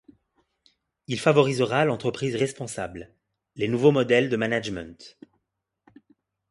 Il 1.05 1.19
favorisera 1.19 1.85
l’entreprise 1.85 2.35
responsable, 2.35 3.13
les 3.55 3.67
nouveaux 3.67 3.91
modèles 3.91 4.29
de 4.29 4.35
managements. 4.35 4.97